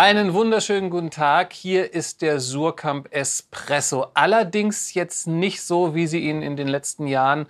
Einen 0.00 0.32
wunderschönen 0.32 0.90
guten 0.90 1.10
Tag. 1.10 1.52
Hier 1.52 1.92
ist 1.92 2.22
der 2.22 2.38
Surkamp 2.38 3.12
Espresso. 3.12 4.06
Allerdings 4.14 4.94
jetzt 4.94 5.26
nicht 5.26 5.60
so, 5.60 5.92
wie 5.96 6.06
Sie 6.06 6.20
ihn 6.20 6.40
in 6.40 6.54
den 6.54 6.68
letzten 6.68 7.08
Jahren 7.08 7.48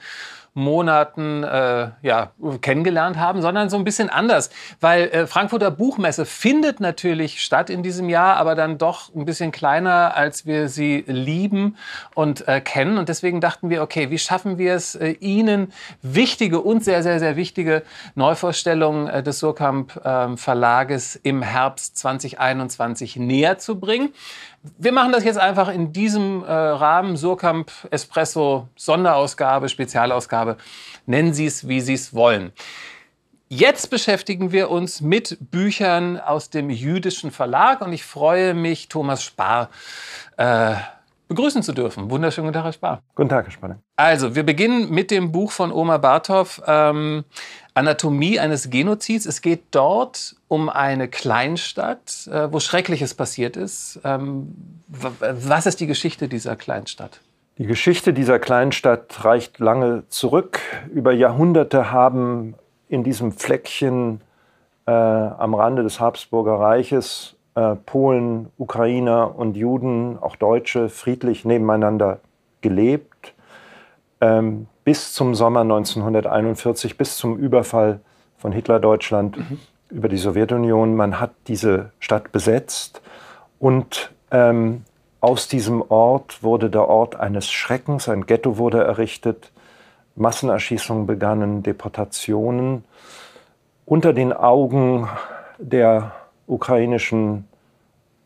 Monaten 0.58 1.44
äh, 1.44 1.90
ja, 2.02 2.32
kennengelernt 2.60 3.16
haben, 3.16 3.40
sondern 3.42 3.71
so 3.71 3.76
ein 3.76 3.84
bisschen 3.84 4.10
anders. 4.10 4.50
Weil 4.80 5.08
äh, 5.08 5.26
Frankfurter 5.26 5.71
Buchmesse 5.71 6.26
findet 6.26 6.80
natürlich 6.80 7.42
statt 7.42 7.71
in 7.71 7.83
diesem 7.83 8.08
Jahr, 8.08 8.37
aber 8.37 8.54
dann 8.54 8.76
doch 8.76 9.15
ein 9.15 9.24
bisschen 9.24 9.52
kleiner, 9.52 10.16
als 10.16 10.47
wir 10.47 10.69
sie 10.69 11.04
lieben 11.06 11.76
und 12.15 12.47
äh, 12.48 12.60
kennen. 12.60 12.98
Und 12.98 13.08
deswegen 13.08 13.40
dachten 13.40 13.71
wir, 13.71 13.83
okay, 13.83 14.10
wie 14.10 14.19
schaffen 14.19 14.58
wir 14.58 14.74
es, 14.74 14.97
äh, 14.97 15.10
Ihnen 15.21 15.72
wichtige 16.02 16.61
und 16.61 16.83
sehr, 16.83 17.02
sehr, 17.02 17.20
sehr 17.20 17.37
wichtige 17.37 17.83
Neuvorstellungen 18.16 19.09
äh, 19.09 19.23
des 19.23 19.38
Surkamp 19.38 20.01
ähm, 20.05 20.37
Verlages 20.37 21.15
im 21.16 21.43
Herbst 21.43 21.97
2021 21.98 23.16
näher 23.16 23.59
zu 23.59 23.79
bringen. 23.79 24.12
Wir 24.77 24.93
machen 24.93 25.12
das 25.12 25.25
jetzt 25.25 25.38
einfach 25.38 25.69
in 25.69 25.93
diesem 25.93 26.43
äh, 26.43 26.51
Rahmen. 26.52 27.16
Surkamp 27.16 27.70
Espresso 27.91 28.69
Sonderausgabe, 28.75 29.69
Spezialausgabe. 29.69 30.48
Nennen 31.07 31.34
Sie 31.34 31.47
es, 31.47 31.69
wie 31.69 31.80
Sie 31.80 31.95
es 31.95 32.15
wollen. 32.15 32.52
Jetzt 33.51 33.88
beschäftigen 33.88 34.52
wir 34.52 34.71
uns 34.71 35.01
mit 35.01 35.38
Büchern 35.51 36.19
aus 36.21 36.51
dem 36.51 36.69
jüdischen 36.69 37.30
Verlag 37.30 37.80
und 37.80 37.93
ich 37.93 38.05
freue 38.05 38.52
mich, 38.52 38.88
Thomas 38.88 39.23
Spar 39.23 39.71
äh, 40.37 40.74
begrüßen 41.29 41.62
zu 41.62 41.73
dürfen. 41.73 42.11
Wunderschönen 42.11 42.48
guten 42.48 42.55
Tag, 42.55 42.65
Herr 42.65 42.73
Spar. 42.73 43.02
Guten 43.15 43.29
Tag, 43.30 43.47
Herr 43.47 43.52
Spanne. 43.52 43.79
Also, 43.97 44.34
wir 44.34 44.43
beginnen 44.43 44.91
mit 44.91 45.11
dem 45.11 45.33
Buch 45.33 45.52
von 45.52 45.73
Oma 45.73 45.98
Barthoff, 45.98 46.60
ähm, 46.66 47.24
Anatomie 47.74 48.38
eines 48.38 48.71
Genozids. 48.71 49.24
Es 49.24 49.41
geht 49.41 49.62
dort 49.71 50.37
um 50.49 50.69
eine 50.69 51.09
Kleinstadt, 51.09 52.27
äh, 52.27 52.52
wo 52.52 52.60
Schreckliches 52.60 53.15
passiert 53.15 53.57
ist. 53.57 54.01
Ähm, 54.05 54.55
was 54.88 55.66
ist 55.66 55.80
die 55.80 55.87
Geschichte 55.87 56.29
dieser 56.29 56.57
Kleinstadt? 56.57 57.21
Die 57.59 57.66
Geschichte 57.66 58.12
dieser 58.12 58.38
Kleinstadt 58.38 59.24
reicht 59.24 59.59
lange 59.59 60.04
zurück. 60.09 60.60
Über 60.95 61.10
Jahrhunderte 61.12 61.90
haben 61.90 62.54
in 62.88 63.02
diesem 63.02 63.32
Fleckchen 63.32 64.20
äh, 64.86 64.92
am 64.92 65.54
Rande 65.54 65.82
des 65.82 65.98
Habsburger 65.98 66.54
Reiches 66.54 67.34
äh, 67.56 67.74
Polen, 67.74 68.50
Ukrainer 68.58 69.36
und 69.36 69.56
Juden, 69.56 70.18
auch 70.20 70.36
Deutsche, 70.36 70.88
friedlich 70.88 71.44
nebeneinander 71.44 72.20
gelebt. 72.60 73.34
Ähm, 74.20 74.68
bis 74.84 75.12
zum 75.12 75.34
Sommer 75.34 75.62
1941, 75.62 76.96
bis 76.96 77.16
zum 77.16 77.36
Überfall 77.36 77.98
von 78.36 78.52
Hitler-Deutschland 78.52 79.36
mhm. 79.36 79.58
über 79.90 80.08
die 80.08 80.16
Sowjetunion. 80.16 80.94
Man 80.94 81.18
hat 81.18 81.32
diese 81.48 81.90
Stadt 81.98 82.30
besetzt 82.30 83.02
und 83.58 84.12
ähm, 84.30 84.84
aus 85.20 85.48
diesem 85.48 85.83
Ort 85.83 86.42
wurde 86.42 86.70
der 86.70 86.88
Ort 86.88 87.16
eines 87.16 87.50
Schreckens, 87.50 88.08
ein 88.08 88.27
Ghetto 88.27 88.56
wurde 88.58 88.84
errichtet, 88.84 89.50
Massenerschießungen 90.14 91.06
begannen, 91.06 91.62
Deportationen. 91.62 92.84
Unter 93.84 94.12
den 94.12 94.33
Augen 94.33 95.08
der 95.58 96.12
ukrainischen, 96.47 97.47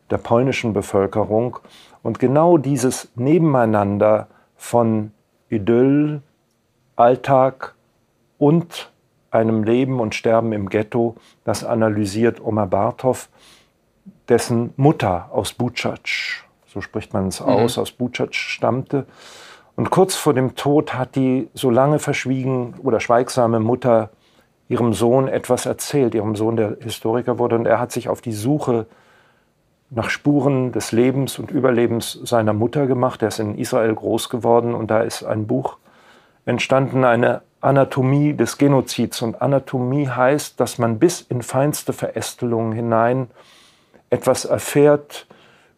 der 0.09 0.17
polnischen 0.17 0.73
Bevölkerung. 0.73 1.59
Und 2.01 2.19
genau 2.19 2.57
dieses 2.57 3.11
Nebeneinander 3.15 4.27
von 4.55 5.11
Idyll, 5.49 6.21
Alltag 6.95 7.75
und 8.37 8.91
einem 9.31 9.63
Leben 9.63 9.99
und 9.99 10.15
Sterben 10.15 10.53
im 10.53 10.69
Ghetto, 10.69 11.15
das 11.43 11.63
analysiert 11.63 12.43
Omar 12.43 12.67
Bartov, 12.67 13.29
dessen 14.27 14.73
Mutter 14.77 15.29
aus 15.31 15.53
Butschatsch, 15.53 16.42
so 16.73 16.81
spricht 16.81 17.13
man 17.13 17.27
es 17.27 17.39
mhm. 17.39 17.47
aus, 17.47 17.77
aus 17.77 17.91
Butschatsch 17.91 18.49
stammte. 18.49 19.05
Und 19.75 19.89
kurz 19.89 20.15
vor 20.15 20.33
dem 20.33 20.55
Tod 20.55 20.93
hat 20.93 21.15
die 21.15 21.49
so 21.53 21.69
lange 21.69 21.99
verschwiegen 21.99 22.75
oder 22.83 22.99
schweigsame 22.99 23.59
Mutter 23.59 24.09
ihrem 24.69 24.93
Sohn 24.93 25.27
etwas 25.27 25.65
erzählt, 25.65 26.15
ihrem 26.15 26.35
Sohn, 26.35 26.55
der 26.55 26.77
Historiker 26.79 27.37
wurde, 27.37 27.55
und 27.55 27.65
er 27.65 27.79
hat 27.79 27.91
sich 27.91 28.09
auf 28.09 28.21
die 28.21 28.31
Suche 28.31 28.87
nach 29.89 30.09
Spuren 30.09 30.71
des 30.71 30.91
Lebens 30.91 31.37
und 31.37 31.51
Überlebens 31.51 32.13
seiner 32.23 32.53
Mutter 32.53 32.87
gemacht. 32.87 33.21
Er 33.21 33.27
ist 33.27 33.39
in 33.39 33.57
Israel 33.57 33.93
groß 33.93 34.29
geworden 34.29 34.73
und 34.73 34.89
da 34.89 35.01
ist 35.01 35.23
ein 35.23 35.45
Buch 35.45 35.77
entstanden, 36.45 37.03
eine 37.03 37.41
Anatomie 37.61 38.33
des 38.33 38.57
Genozids. 38.57 39.21
Und 39.21 39.41
Anatomie 39.41 40.09
heißt, 40.09 40.59
dass 40.59 40.79
man 40.79 40.97
bis 40.97 41.21
in 41.21 41.43
feinste 41.43 41.93
Verästelungen 41.93 42.73
hinein 42.73 43.27
etwas 44.09 44.45
erfährt 44.45 45.27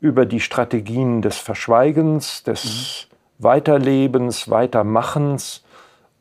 über 0.05 0.27
die 0.27 0.39
Strategien 0.39 1.23
des 1.23 1.37
Verschweigens, 1.37 2.43
des 2.43 3.07
mhm. 3.09 3.43
Weiterlebens, 3.43 4.51
Weitermachens 4.51 5.63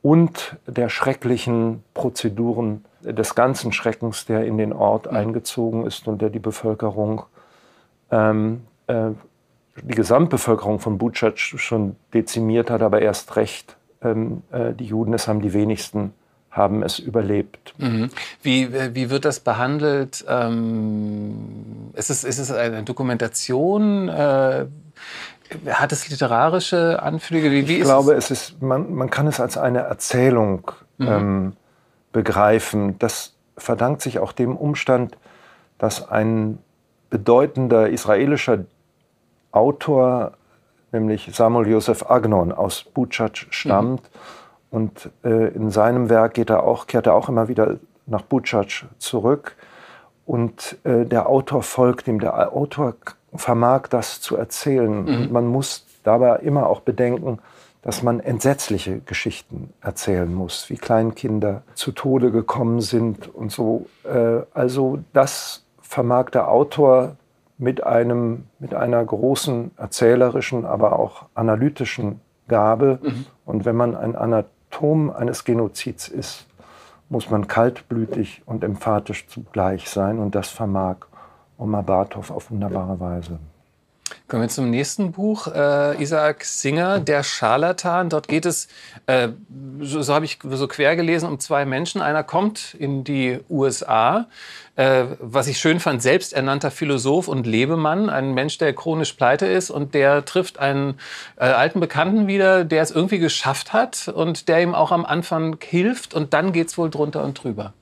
und 0.01 0.57
der 0.67 0.89
schrecklichen 0.89 1.85
Prozeduren 1.93 2.87
des 3.03 3.35
ganzen 3.35 3.73
Schreckens, 3.73 4.25
der 4.25 4.47
in 4.47 4.57
den 4.57 4.73
Ort 4.73 5.11
mhm. 5.11 5.19
eingezogen 5.19 5.87
ist 5.87 6.09
und 6.09 6.23
der 6.23 6.31
die 6.31 6.39
Bevölkerung, 6.39 7.25
ähm, 8.11 8.63
äh, 8.87 9.11
die 9.83 9.95
Gesamtbevölkerung 9.95 10.79
von 10.81 10.97
Butschatsch 10.97 11.59
schon 11.59 11.97
dezimiert 12.15 12.71
hat, 12.71 12.81
aber 12.81 13.03
erst 13.03 13.37
recht 13.37 13.77
ähm, 14.01 14.43
äh, 14.51 14.73
die 14.73 14.87
Juden, 14.87 15.13
es 15.13 15.29
haben 15.29 15.43
die 15.43 15.53
wenigsten 15.53 16.15
haben 16.55 16.83
es 16.83 16.99
überlebt. 16.99 17.75
Mhm. 17.79 18.11
Wie, 18.43 18.73
wie 18.95 19.11
wird 19.11 19.25
das 19.25 19.41
behandelt? 19.41 20.25
Ähm, 20.29 21.91
ist, 21.95 22.11
es, 22.11 22.23
ist 22.23 22.39
es 22.39 22.51
eine 22.53 22.85
Dokumentation? 22.85 24.09
Äh, 24.09 24.67
hat 25.69 25.93
es 25.93 26.09
literarische 26.09 27.03
Anflüge? 27.03 27.51
Wie, 27.51 27.69
wie 27.69 27.79
ich 27.79 27.83
glaube, 27.83 28.15
es? 28.15 28.31
es 28.31 28.51
ist, 28.51 28.63
man, 28.63 28.95
man 28.95 29.11
kann 29.11 29.27
es 29.27 29.41
als 29.41 29.59
eine 29.59 29.81
Erzählung 29.81 30.71
mhm. 30.99 31.09
ähm, 31.09 31.53
begreifen. 32.13 32.99
Das 33.01 33.35
verdankt 33.59 34.01
sich 34.01 34.21
auch 34.21 34.33
dem 34.33 34.57
Umstand, 34.57 35.19
dass 35.79 36.09
ein 36.09 36.59
bedeutender 37.11 37.89
israelischer 37.89 38.65
Autor 39.51 40.33
nämlich 40.93 41.31
Samuel 41.33 41.69
Josef 41.69 42.09
Agnon 42.09 42.53
aus 42.53 42.85
Butschatsch 42.85 43.47
stammt. 43.51 44.03
Mhm. 44.03 44.19
Und 44.75 45.09
äh, 45.23 45.55
in 45.55 45.71
seinem 45.71 46.11
Werk 46.11 46.35
geht 46.35 46.51
er 46.51 46.65
auch, 46.65 46.89
kehrt 46.89 47.07
er 47.07 47.15
auch 47.15 47.29
immer 47.29 47.47
wieder 47.47 47.77
nach 48.07 48.23
Butschatsch 48.23 48.87
zurück. 48.99 49.55
Und 50.27 50.79
äh, 50.83 51.05
der 51.07 51.29
Autor 51.29 51.63
folgt 51.63 52.09
ihm. 52.09 52.19
Der 52.19 52.53
Autor 52.53 52.97
vermag 53.37 53.83
das 53.89 54.21
zu 54.21 54.37
erzählen. 54.37 55.05
Mhm. 55.05 55.29
man 55.33 55.47
muss 55.47 55.87
dabei 56.03 56.39
immer 56.41 56.69
auch 56.69 56.81
bedenken, 56.81 57.39
dass 57.83 58.03
man 58.03 58.19
entsetzliche 58.19 58.99
Geschichten 58.99 59.73
erzählen 59.81 60.35
muss, 60.35 60.69
wie 60.71 60.77
Kleinkinder 60.77 61.63
zu 61.75 61.93
Tode 61.93 62.33
gekommen 62.33 62.81
sind 62.81 63.33
und 63.33 63.53
so. 63.53 63.87
Äh, 64.03 64.41
also 64.55 64.99
das 65.13 65.65
vermag 65.83 66.31
der 66.31 66.49
Autor 66.49 67.15
mit, 67.59 67.87
einem, 67.87 68.47
mit 68.59 68.75
einer 68.75 69.05
großen 69.05 69.71
erzählerischen, 69.77 70.65
aber 70.65 70.99
auch 70.99 71.27
analytischen 71.35 72.21
Gabe. 72.49 72.99
Mhm. 73.01 73.27
Und 73.45 73.65
wenn 73.65 73.77
man 73.77 73.95
ein 73.95 74.17
Anatom 74.75 75.11
eines 75.11 75.45
Genozids 75.45 76.09
ist, 76.09 76.47
muss 77.09 77.31
man 77.31 77.47
kaltblütig 77.47 78.43
und 78.45 78.65
emphatisch 78.65 79.29
zugleich 79.29 79.89
sein. 79.89 80.19
Und 80.19 80.35
das 80.35 80.49
vermag 80.49 80.97
Omar 81.59 81.85
Barthoff 81.85 82.31
auf 82.31 82.51
wunderbare 82.51 82.99
Weise. 82.99 83.39
Kommen 84.35 84.47
wir 84.47 84.49
zum 84.49 84.69
nächsten 84.69 85.13
Buch, 85.13 85.47
äh, 85.47 86.03
Isaac 86.03 86.45
Singer, 86.45 86.99
Der 86.99 87.23
Scharlatan. 87.23 88.09
Dort 88.09 88.27
geht 88.27 88.47
es, 88.47 88.67
äh, 89.07 89.29
so, 89.81 90.03
so 90.03 90.13
habe 90.13 90.25
ich 90.25 90.41
so 90.43 90.67
quer 90.67 90.97
gelesen, 90.97 91.29
um 91.29 91.39
zwei 91.39 91.65
Menschen. 91.65 92.03
Einer 92.03 92.25
kommt 92.25 92.75
in 92.75 93.05
die 93.05 93.39
USA, 93.49 94.27
äh, 94.75 95.05
was 95.21 95.47
ich 95.47 95.59
schön 95.59 95.79
fand, 95.79 96.03
selbsternannter 96.03 96.73
Philosoph 96.73 97.29
und 97.29 97.47
Lebemann, 97.47 98.11
ein 98.11 98.35
Mensch, 98.35 98.59
der 98.59 98.73
chronisch 98.73 99.13
pleite 99.13 99.47
ist 99.47 99.71
und 99.71 99.95
der 99.95 100.25
trifft 100.25 100.59
einen 100.59 100.99
äh, 101.37 101.45
alten 101.45 101.79
Bekannten 101.79 102.27
wieder, 102.27 102.65
der 102.65 102.83
es 102.83 102.91
irgendwie 102.91 103.21
geschafft 103.21 103.73
hat 103.73 104.09
und 104.09 104.49
der 104.49 104.61
ihm 104.61 104.75
auch 104.75 104.91
am 104.91 105.05
Anfang 105.05 105.59
hilft 105.63 106.13
und 106.13 106.35
dann 106.35 106.51
geht 106.51 106.67
es 106.67 106.77
wohl 106.77 106.91
drunter 106.91 107.23
und 107.23 107.41
drüber. 107.41 107.73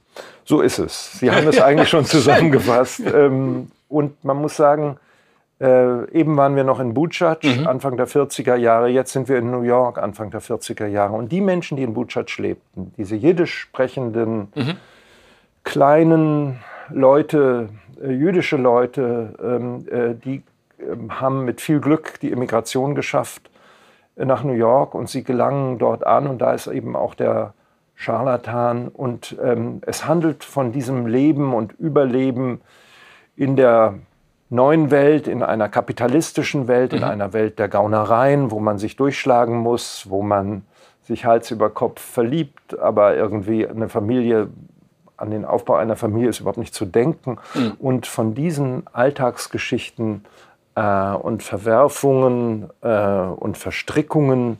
So 0.44 0.60
ist 0.60 0.78
es. 0.78 1.12
Sie 1.12 1.30
haben 1.30 1.48
es 1.48 1.58
eigentlich 1.62 1.88
schon 1.88 2.04
zusammengefasst. 2.04 3.00
Ähm, 3.00 3.70
und 3.88 4.22
man 4.22 4.36
muss 4.36 4.54
sagen, 4.54 4.98
äh, 5.62 6.10
eben 6.10 6.36
waren 6.36 6.56
wir 6.56 6.64
noch 6.64 6.80
in 6.80 6.92
Butschatsch, 6.92 7.60
mhm. 7.60 7.68
Anfang 7.68 7.96
der 7.96 8.08
40er 8.08 8.56
Jahre. 8.56 8.88
Jetzt 8.88 9.12
sind 9.12 9.28
wir 9.28 9.38
in 9.38 9.52
New 9.52 9.62
York, 9.62 9.96
Anfang 9.96 10.30
der 10.30 10.42
40er 10.42 10.86
Jahre. 10.86 11.14
Und 11.14 11.30
die 11.30 11.40
Menschen, 11.40 11.76
die 11.76 11.84
in 11.84 11.94
Butschatsch 11.94 12.38
lebten, 12.38 12.92
diese 12.96 13.14
jiddisch 13.14 13.60
sprechenden 13.60 14.48
mhm. 14.56 14.76
kleinen 15.62 16.58
Leute, 16.90 17.68
äh, 18.02 18.10
jüdische 18.10 18.56
Leute, 18.56 19.34
ähm, 19.40 19.86
äh, 19.88 20.14
die 20.14 20.42
ähm, 20.80 21.20
haben 21.20 21.44
mit 21.44 21.60
viel 21.60 21.78
Glück 21.78 22.18
die 22.20 22.32
Immigration 22.32 22.96
geschafft 22.96 23.48
äh, 24.16 24.24
nach 24.24 24.42
New 24.42 24.54
York 24.54 24.96
und 24.96 25.08
sie 25.08 25.22
gelangen 25.22 25.78
dort 25.78 26.04
an. 26.04 26.26
Und 26.26 26.40
da 26.40 26.54
ist 26.54 26.66
eben 26.66 26.96
auch 26.96 27.14
der 27.14 27.54
Scharlatan. 27.94 28.88
Und 28.88 29.36
ähm, 29.40 29.80
es 29.86 30.08
handelt 30.08 30.42
von 30.42 30.72
diesem 30.72 31.06
Leben 31.06 31.54
und 31.54 31.72
Überleben 31.78 32.62
in 33.36 33.54
der 33.54 33.94
neuen 34.52 34.90
Welt, 34.90 35.26
in 35.26 35.42
einer 35.42 35.68
kapitalistischen 35.68 36.68
Welt, 36.68 36.92
in 36.92 37.00
Mhm. 37.00 37.04
einer 37.04 37.32
Welt 37.32 37.58
der 37.58 37.68
Gaunereien, 37.68 38.50
wo 38.50 38.60
man 38.60 38.78
sich 38.78 38.96
durchschlagen 38.96 39.56
muss, 39.56 40.06
wo 40.10 40.22
man 40.22 40.62
sich 41.02 41.24
Hals 41.24 41.50
über 41.50 41.70
Kopf 41.70 42.00
verliebt, 42.00 42.78
aber 42.78 43.16
irgendwie 43.16 43.66
eine 43.66 43.88
Familie, 43.88 44.48
an 45.16 45.30
den 45.30 45.44
Aufbau 45.44 45.74
einer 45.74 45.96
Familie 45.96 46.28
ist 46.30 46.40
überhaupt 46.40 46.58
nicht 46.58 46.74
zu 46.74 46.84
denken. 46.84 47.38
Mhm. 47.54 47.72
Und 47.78 48.06
von 48.06 48.34
diesen 48.34 48.84
Alltagsgeschichten 48.92 50.24
äh, 50.74 51.12
und 51.14 51.42
Verwerfungen 51.42 52.68
äh, 52.82 52.88
und 52.88 53.56
Verstrickungen 53.56 54.58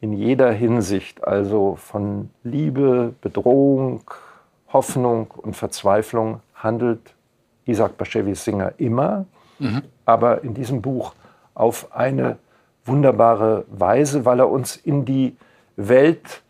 in 0.00 0.12
jeder 0.12 0.50
Hinsicht, 0.50 1.24
also 1.24 1.76
von 1.76 2.30
Liebe, 2.42 3.14
Bedrohung, 3.20 4.02
Hoffnung 4.72 5.30
und 5.36 5.56
Verzweiflung, 5.56 6.40
handelt 6.54 7.14
Isaac 7.70 7.96
Bashevis 7.96 8.44
Singer 8.44 8.72
immer, 8.78 9.24
aber 10.04 10.42
in 10.42 10.54
diesem 10.54 10.80
Buch 10.82 11.14
auf 11.54 11.94
eine 11.94 12.36
wunderbare 12.84 13.64
Weise, 13.70 14.24
weil 14.24 14.40
er 14.40 14.50
uns 14.50 14.76
in 14.76 15.04
die 15.04 15.36
Welt, 15.76 16.42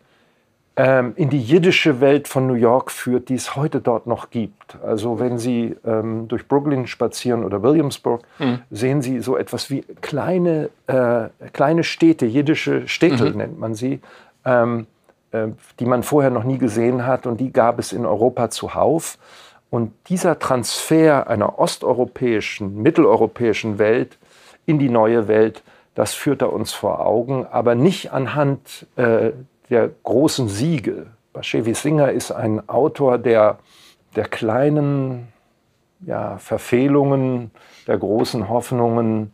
ähm, 0.77 1.13
in 1.17 1.29
die 1.29 1.41
jiddische 1.41 1.99
Welt 1.99 2.27
von 2.29 2.47
New 2.47 2.53
York 2.53 2.89
führt, 2.91 3.27
die 3.27 3.35
es 3.35 3.55
heute 3.57 3.81
dort 3.81 4.07
noch 4.07 4.29
gibt. 4.29 4.77
Also 4.81 5.19
wenn 5.19 5.37
Sie 5.37 5.75
ähm, 5.85 6.27
durch 6.29 6.47
Brooklyn 6.47 6.87
spazieren 6.87 7.43
oder 7.43 7.61
Williamsburg, 7.61 8.21
sehen 8.69 9.01
Sie 9.01 9.19
so 9.19 9.35
etwas 9.37 9.69
wie 9.69 9.81
kleine, 9.99 10.69
äh, 10.87 11.27
kleine 11.51 11.83
Städte, 11.83 12.25
jiddische 12.25 12.87
Städte 12.87 13.25
nennt 13.31 13.59
man 13.59 13.75
sie, 13.75 13.99
ähm, 14.45 14.87
äh, 15.31 15.47
die 15.79 15.85
man 15.85 16.03
vorher 16.03 16.31
noch 16.31 16.45
nie 16.45 16.57
gesehen 16.57 17.05
hat 17.05 17.27
und 17.27 17.39
die 17.41 17.51
gab 17.51 17.77
es 17.77 17.91
in 17.91 18.05
Europa 18.05 18.49
zuhauf. 18.49 19.17
Und 19.71 19.93
dieser 20.09 20.37
Transfer 20.37 21.27
einer 21.27 21.57
osteuropäischen, 21.57 22.83
mitteleuropäischen 22.83 23.79
Welt 23.79 24.17
in 24.65 24.79
die 24.79 24.89
neue 24.89 25.29
Welt, 25.29 25.63
das 25.95 26.13
führt 26.13 26.41
er 26.41 26.51
uns 26.51 26.73
vor 26.73 27.05
Augen, 27.05 27.47
aber 27.49 27.73
nicht 27.73 28.11
anhand 28.11 28.85
äh, 28.97 29.31
der 29.69 29.89
großen 30.03 30.49
Siege. 30.49 31.07
Bashevi 31.31 31.73
Singer 31.73 32.11
ist 32.11 32.31
ein 32.31 32.67
Autor 32.67 33.17
der, 33.17 33.59
der 34.17 34.25
kleinen 34.25 35.29
ja, 36.05 36.37
Verfehlungen, 36.37 37.51
der 37.87 37.97
großen 37.97 38.49
Hoffnungen 38.49 39.33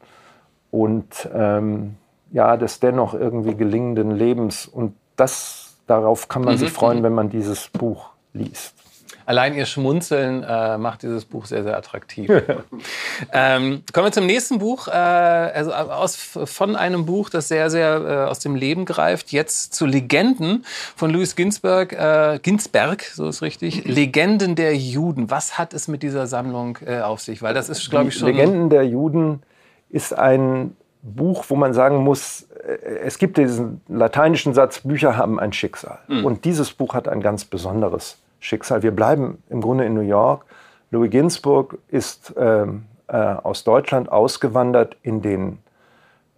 und 0.69 1.27
ähm, 1.33 1.95
ja, 2.31 2.57
des 2.57 2.79
dennoch 2.79 3.15
irgendwie 3.15 3.55
gelingenden 3.55 4.11
Lebens. 4.11 4.67
Und 4.67 4.93
das, 5.15 5.77
darauf 5.87 6.27
kann 6.27 6.43
man 6.43 6.59
sich 6.59 6.71
freuen, 6.71 7.01
wenn 7.01 7.13
man 7.13 7.31
dieses 7.31 7.69
Buch 7.69 8.11
liest. 8.33 8.86
Allein 9.25 9.55
ihr 9.55 9.65
Schmunzeln 9.65 10.43
äh, 10.43 10.77
macht 10.77 11.03
dieses 11.03 11.25
Buch 11.25 11.45
sehr, 11.45 11.63
sehr 11.63 11.77
attraktiv. 11.77 12.29
ähm, 13.33 13.83
kommen 13.93 14.07
wir 14.07 14.11
zum 14.11 14.25
nächsten 14.25 14.59
Buch, 14.59 14.87
äh, 14.87 14.91
also 14.91 15.73
aus, 15.73 16.15
von 16.15 16.75
einem 16.75 17.05
Buch, 17.05 17.29
das 17.29 17.47
sehr, 17.47 17.69
sehr 17.69 18.01
äh, 18.25 18.29
aus 18.29 18.39
dem 18.39 18.55
Leben 18.55 18.85
greift, 18.85 19.31
jetzt 19.31 19.73
zu 19.73 19.85
Legenden 19.85 20.65
von 20.95 21.11
Louis 21.11 21.35
Ginsberg, 21.35 21.93
äh, 21.93 22.39
Ginsberg, 22.41 23.03
so 23.03 23.27
ist 23.27 23.41
richtig, 23.41 23.85
Legenden 23.85 24.55
der 24.55 24.75
Juden. 24.75 25.29
Was 25.29 25.57
hat 25.57 25.73
es 25.73 25.87
mit 25.87 26.03
dieser 26.03 26.27
Sammlung 26.27 26.77
äh, 26.85 27.01
auf 27.01 27.21
sich? 27.21 27.41
Weil 27.41 27.53
das 27.53 27.69
ist, 27.69 27.89
glaube 27.89 28.09
ich, 28.09 28.15
schon... 28.15 28.27
Legenden 28.27 28.69
der 28.69 28.83
Juden 28.83 29.41
ist 29.89 30.13
ein 30.13 30.75
Buch, 31.01 31.45
wo 31.47 31.55
man 31.55 31.73
sagen 31.73 31.97
muss, 31.97 32.47
äh, 32.65 32.77
es 33.03 33.17
gibt 33.17 33.37
diesen 33.37 33.81
lateinischen 33.87 34.53
Satz, 34.53 34.79
Bücher 34.79 35.17
haben 35.17 35.39
ein 35.39 35.53
Schicksal. 35.53 35.99
Und 36.07 36.45
dieses 36.45 36.71
Buch 36.71 36.93
hat 36.93 37.07
ein 37.07 37.21
ganz 37.21 37.45
besonderes 37.45 38.17
Schicksal. 38.39 38.83
Wir 38.83 38.91
bleiben 38.91 39.41
im 39.49 39.61
Grunde 39.61 39.85
in 39.85 39.93
New 39.93 40.01
York. 40.01 40.45
Louis 40.91 41.09
Ginsburg 41.09 41.77
ist 41.89 42.33
ähm, 42.37 42.85
äh, 43.07 43.17
aus 43.17 43.63
Deutschland 43.63 44.11
ausgewandert 44.11 44.97
in 45.01 45.21
den 45.21 45.59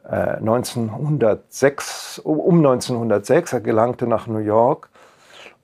äh, 0.03 0.37
1906, 0.37 2.19
um 2.19 2.57
1906. 2.57 3.53
Er 3.53 3.61
gelangte 3.61 4.07
nach 4.07 4.27
New 4.27 4.39
York 4.39 4.89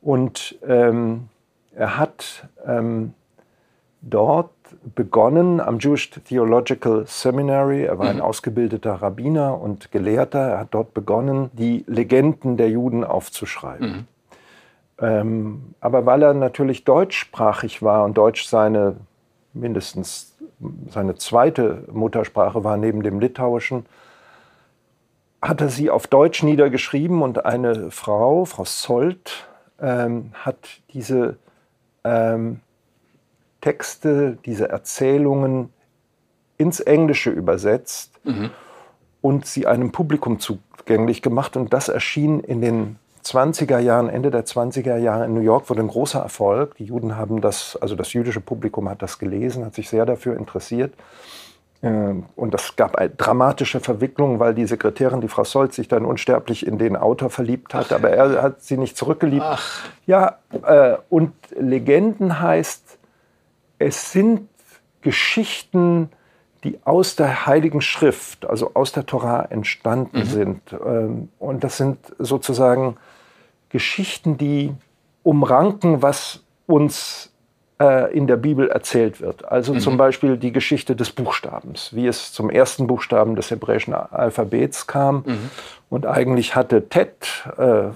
und 0.01 0.57
ähm, 0.67 1.29
er 1.75 1.97
hat 1.97 2.47
ähm, 2.65 3.13
dort 4.01 4.51
begonnen 4.95 5.59
am 5.59 5.79
Jewish 5.79 6.09
Theological 6.09 7.05
Seminary. 7.07 7.83
Er 7.83 7.97
war 7.99 8.09
ein 8.09 8.21
ausgebildeter 8.21 8.93
Rabbiner 8.95 9.59
und 9.59 9.91
Gelehrter. 9.91 10.39
Er 10.39 10.59
hat 10.59 10.67
dort 10.71 10.93
begonnen, 10.93 11.49
die 11.53 11.83
Legenden 11.87 12.57
der 12.57 12.69
Juden 12.69 13.03
aufzuschreiben. 13.03 14.07
Ähm, 14.99 15.75
aber 15.79 16.05
weil 16.05 16.23
er 16.23 16.33
natürlich 16.33 16.83
deutschsprachig 16.83 17.81
war 17.81 18.05
und 18.05 18.17
Deutsch 18.17 18.45
seine 18.45 18.95
mindestens 19.53 20.35
seine 20.89 21.15
zweite 21.15 21.83
Muttersprache 21.91 22.63
war 22.63 22.77
neben 22.77 23.03
dem 23.03 23.19
Litauischen, 23.19 23.85
hat 25.41 25.61
er 25.61 25.69
sie 25.69 25.89
auf 25.89 26.07
Deutsch 26.07 26.43
niedergeschrieben 26.43 27.21
und 27.21 27.45
eine 27.45 27.91
Frau, 27.91 28.45
Frau 28.45 28.65
Solt, 28.65 29.47
ähm, 29.79 30.31
hat 30.33 30.57
diese 30.93 31.37
ähm, 32.03 32.61
Texte, 33.61 34.37
diese 34.45 34.69
Erzählungen 34.69 35.69
ins 36.57 36.79
Englische 36.79 37.31
übersetzt 37.31 38.11
und 39.21 39.45
sie 39.45 39.67
einem 39.67 39.91
Publikum 39.91 40.39
zugänglich 40.39 41.21
gemacht. 41.21 41.57
Und 41.57 41.73
das 41.73 41.89
erschien 41.89 42.39
in 42.39 42.61
den 42.61 42.97
20er 43.25 43.79
Jahren, 43.79 44.07
Ende 44.07 44.29
der 44.31 44.45
20er 44.45 44.97
Jahre 44.97 45.25
in 45.25 45.33
New 45.33 45.41
York, 45.41 45.69
wurde 45.69 45.81
ein 45.81 45.87
großer 45.87 46.19
Erfolg. 46.19 46.75
Die 46.77 46.85
Juden 46.85 47.17
haben 47.17 47.41
das, 47.41 47.75
also 47.81 47.95
das 47.95 48.13
jüdische 48.13 48.41
Publikum 48.41 48.87
hat 48.87 49.01
das 49.01 49.17
gelesen, 49.17 49.65
hat 49.65 49.73
sich 49.73 49.89
sehr 49.89 50.05
dafür 50.05 50.37
interessiert. 50.37 50.93
Ähm, 51.81 52.25
Und 52.35 52.53
es 52.53 52.75
gab 52.75 52.95
dramatische 53.17 53.79
Verwicklung, 53.79 54.39
weil 54.39 54.53
die 54.53 54.65
Sekretärin, 54.65 55.21
die 55.21 55.27
Frau 55.27 55.43
Solz, 55.43 55.75
sich 55.75 55.87
dann 55.87 56.05
unsterblich 56.05 56.65
in 56.65 56.77
den 56.77 56.95
Autor 56.95 57.29
verliebt 57.29 57.73
hat, 57.73 57.91
aber 57.91 58.11
er 58.11 58.41
hat 58.41 58.61
sie 58.61 58.77
nicht 58.77 58.95
zurückgeliebt. 58.95 59.45
Ja, 60.05 60.37
äh, 60.63 60.97
und 61.09 61.33
Legenden 61.57 62.39
heißt, 62.39 62.97
es 63.79 64.11
sind 64.11 64.47
Geschichten, 65.01 66.09
die 66.63 66.79
aus 66.85 67.15
der 67.15 67.45
Heiligen 67.45 67.81
Schrift, 67.81 68.45
also 68.45 68.71
aus 68.73 68.91
der 68.91 69.05
Torah 69.05 69.45
entstanden 69.49 70.25
sind. 70.25 70.61
Ähm, 70.73 71.29
Und 71.37 71.63
das 71.63 71.77
sind 71.77 71.99
sozusagen 72.17 72.97
Geschichten, 73.69 74.37
die 74.37 74.73
umranken, 75.23 76.01
was 76.01 76.41
uns 76.67 77.31
äh, 77.79 78.15
in 78.15 78.27
der 78.27 78.37
Bibel 78.37 78.69
erzählt 78.69 79.19
wird. 79.21 79.51
Also 79.51 79.77
zum 79.79 79.97
Beispiel 79.97 80.37
die 80.37 80.51
Geschichte 80.51 80.95
des 80.95 81.11
Buchstabens, 81.11 81.93
wie 81.93 82.07
es 82.07 82.31
zum 82.31 82.49
ersten 82.49 82.87
Buchstaben 82.87 83.35
des 83.35 83.51
hebräischen 83.51 83.93
Alphabets 83.93 84.87
kam. 84.87 85.23
Und 85.89 86.05
eigentlich 86.05 86.55
hatte 86.55 86.87
Tet, 86.87 87.47
äh, 87.57 87.89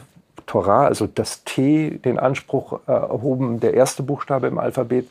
Torah, 0.45 0.85
also 0.85 1.07
das 1.07 1.43
T, 1.43 1.99
den 2.03 2.19
Anspruch 2.19 2.79
äh, 2.87 2.91
erhoben, 2.91 3.59
der 3.59 3.75
erste 3.75 4.03
Buchstabe 4.03 4.47
im 4.47 4.57
Alphabet 4.57 5.07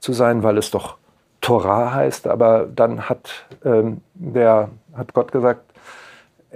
zu 0.00 0.12
sein, 0.12 0.42
weil 0.42 0.58
es 0.58 0.70
doch 0.70 0.96
Torah 1.40 1.92
heißt. 1.94 2.26
Aber 2.26 2.68
dann 2.72 3.08
hat, 3.08 3.46
ähm, 3.64 4.02
der, 4.14 4.68
hat 4.94 5.14
Gott 5.14 5.32
gesagt, 5.32 5.62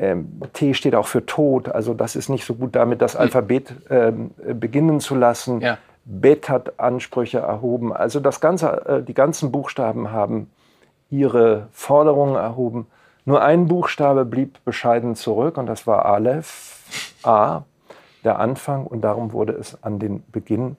ähm, 0.01 0.41
T 0.55 0.73
steht 0.73 0.95
auch 0.95 1.07
für 1.07 1.27
Tod, 1.27 1.69
also 1.69 1.93
das 1.93 2.17
ist 2.17 2.31
nicht 2.31 2.47
so 2.47 2.55
gut 2.55 2.75
damit, 2.75 3.03
das 3.03 3.17
Alphabet 3.17 3.75
ähm, 3.91 4.31
beginnen 4.59 4.99
zu 4.99 5.15
lassen. 5.15 5.61
Ja. 5.61 5.77
Bet 6.07 6.49
hat 6.49 6.81
Ansprüche 6.81 7.41
erhoben. 7.41 7.93
Also 7.93 8.19
das 8.19 8.41
ganze, 8.41 8.87
äh, 8.87 9.03
die 9.03 9.13
ganzen 9.13 9.53
Buchstaben 9.53 10.11
haben 10.11 10.51
ihre 11.11 11.69
Forderungen 11.73 12.37
erhoben. 12.37 12.87
Nur 13.27 13.43
ein 13.43 13.69
Buchstabe 13.69 14.25
blieb 14.25 14.65
bescheiden 14.65 15.17
zurück 15.17 15.59
und 15.59 15.67
das 15.67 15.87
war 15.87 16.07
Aleph, 16.07 16.79
A, 17.23 17.63
der 18.25 18.39
Anfang. 18.39 18.87
Und 18.87 19.03
darum 19.03 19.35
wurde 19.35 19.53
es 19.53 19.83
an 19.85 19.99
den 19.99 20.23
Beginn 20.33 20.77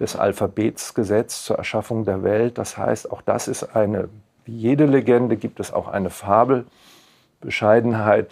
des 0.00 0.16
Alphabets 0.16 0.94
gesetzt 0.94 1.44
zur 1.44 1.58
Erschaffung 1.58 2.06
der 2.06 2.22
Welt. 2.22 2.56
Das 2.56 2.78
heißt, 2.78 3.12
auch 3.12 3.20
das 3.20 3.46
ist 3.46 3.76
eine, 3.76 4.08
wie 4.46 4.56
jede 4.56 4.86
Legende 4.86 5.36
gibt 5.36 5.60
es 5.60 5.70
auch 5.70 5.88
eine 5.88 6.08
Fabel. 6.08 6.64
Bescheidenheit 7.42 8.30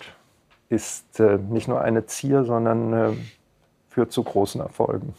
ist 0.73 1.21
äh, 1.21 1.37
nicht 1.37 1.69
nur 1.69 1.83
eine 1.83 2.07
Zier, 2.07 2.45
sondern 2.45 2.93
äh, 2.93 3.13
führt 3.89 4.11
zu 4.11 4.23
großen 4.23 4.61
Erfolgen. 4.61 5.15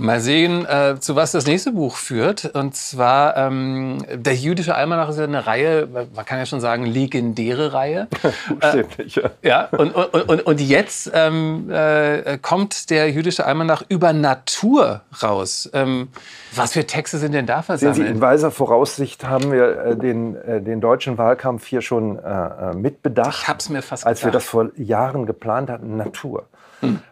Mal 0.00 0.20
sehen, 0.20 0.64
äh, 0.64 1.00
zu 1.00 1.16
was 1.16 1.32
das 1.32 1.46
nächste 1.46 1.72
Buch 1.72 1.96
führt. 1.96 2.44
Und 2.54 2.76
zwar, 2.76 3.36
ähm, 3.36 3.98
der 4.14 4.34
jüdische 4.36 4.76
Almanach 4.76 5.08
ist 5.08 5.18
ja 5.18 5.24
eine 5.24 5.46
Reihe, 5.46 5.88
man 6.14 6.24
kann 6.24 6.38
ja 6.38 6.46
schon 6.46 6.60
sagen, 6.60 6.86
legendäre 6.86 7.72
Reihe. 7.72 8.06
Buchstäblich, 8.48 9.16
ja. 9.16 9.30
Ja, 9.42 9.64
und, 9.72 9.90
und, 9.90 10.14
und, 10.28 10.40
und 10.46 10.60
jetzt 10.60 11.10
ähm, 11.12 11.68
äh, 11.70 12.38
kommt 12.38 12.90
der 12.90 13.10
jüdische 13.10 13.44
Almanach 13.44 13.82
über 13.88 14.12
Natur 14.12 15.02
raus. 15.20 15.68
Ähm, 15.72 16.08
was 16.54 16.74
für 16.74 16.86
Texte 16.86 17.18
sind 17.18 17.32
denn 17.32 17.46
da 17.46 17.62
Sehen 17.62 17.78
Sie, 17.78 17.86
in 17.86 17.92
versammelt? 17.92 18.20
weiser 18.20 18.50
Voraussicht 18.52 19.24
haben 19.24 19.50
wir 19.50 19.78
äh, 19.78 19.96
den, 19.96 20.36
äh, 20.36 20.62
den 20.62 20.80
deutschen 20.80 21.18
Wahlkampf 21.18 21.66
hier 21.66 21.82
schon 21.82 22.18
äh, 22.18 22.20
äh, 22.22 22.74
mitbedacht. 22.74 23.40
Ich 23.42 23.48
hab's 23.48 23.68
mir 23.68 23.82
fast 23.82 24.06
Als 24.06 24.22
wir 24.22 24.30
gedacht. 24.30 24.44
Hm. 24.52 24.68
das 24.68 24.76
vor 24.76 24.80
Jahren 24.80 25.26
geplant 25.26 25.70
hatten, 25.70 25.96
Natur. 25.96 26.46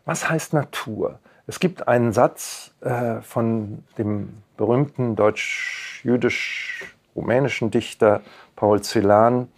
Was 0.05 0.31
heißt 0.31 0.53
Natur? 0.53 1.19
Es 1.47 1.61
gibt 1.61 1.87
einen 1.87 2.13
Satz 2.13 2.73
äh, 2.81 3.21
von 3.21 3.85
dem 3.99 4.43
berühmten 4.57 5.15
deutsch-jüdisch 5.15 6.97
rumänischen 7.15 7.71
Dichter 7.71 8.21
Paul 8.57 8.83
Celan. 8.83 9.49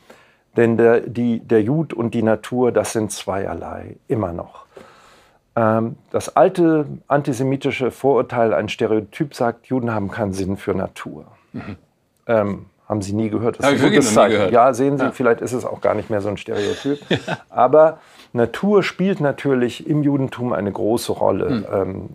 Denn 0.57 0.77
der, 0.77 1.01
die, 1.01 1.41
der 1.41 1.63
Jud 1.63 1.95
und 1.95 2.15
die 2.15 2.23
Natur, 2.23 2.73
das 2.73 2.93
sind 2.93 3.13
zweierlei, 3.13 3.97
immer 4.09 4.33
noch. 4.33 4.67
Ähm, 5.55 5.97
das 6.11 6.37
alte 6.37 6.87
antisemitische 7.07 7.91
Vorurteil, 7.91 8.53
ein 8.53 8.69
Stereotyp 8.69 9.35
sagt, 9.35 9.67
Juden 9.67 9.93
haben 9.93 10.11
keinen 10.11 10.33
Sinn 10.33 10.57
für 10.57 10.75
Natur. 10.75 11.27
Mhm. 11.53 11.77
Ähm, 12.27 12.67
haben 12.89 13.03
Sie 13.03 13.13
nie 13.13 13.29
gehört? 13.29 13.59
Das 13.59 13.73
ist 13.73 13.85
ein 13.85 13.91
gutes 13.91 14.15
Zeichen. 14.15 14.53
Ja, 14.53 14.73
sehen 14.73 14.97
Sie, 14.97 15.05
ja. 15.05 15.13
vielleicht 15.13 15.41
ist 15.41 15.53
es 15.53 15.65
auch 15.65 15.81
gar 15.81 15.95
nicht 15.95 16.09
mehr 16.11 16.21
so 16.21 16.29
ein 16.29 16.37
Stereotyp. 16.37 16.99
Ja. 17.09 17.39
Aber 17.51 17.99
Natur 18.33 18.83
spielt 18.83 19.21
natürlich 19.21 19.87
im 19.87 20.03
Judentum 20.03 20.53
eine 20.53 20.71
große 20.71 21.13
Rolle 21.13 21.51
mhm. 21.51 21.67
ähm, 21.73 22.09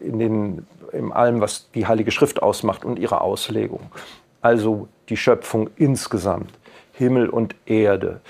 äh, 0.00 0.04
in, 0.04 0.18
den, 0.18 0.66
in 0.92 1.12
allem, 1.12 1.40
was 1.40 1.70
die 1.74 1.86
Heilige 1.86 2.10
Schrift 2.10 2.42
ausmacht 2.42 2.84
und 2.84 2.98
ihre 2.98 3.20
Auslegung. 3.20 3.80
Also 4.40 4.88
die 5.08 5.16
Schöpfung 5.16 5.70
insgesamt, 5.76 6.52
Himmel 6.92 7.28
und 7.28 7.54
Erde, 7.66 8.20